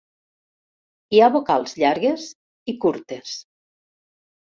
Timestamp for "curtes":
2.87-3.35